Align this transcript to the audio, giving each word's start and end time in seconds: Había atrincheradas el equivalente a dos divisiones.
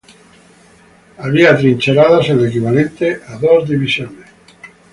Había 1.19 1.51
atrincheradas 1.51 2.27
el 2.29 2.43
equivalente 2.47 3.21
a 3.27 3.37
dos 3.37 3.69
divisiones. 3.69 4.25